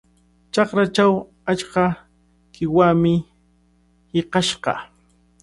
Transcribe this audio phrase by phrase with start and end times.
[0.53, 1.13] Chakrachaw
[1.51, 1.83] achka
[2.53, 3.13] qiwami
[4.11, 4.73] hiqashqa.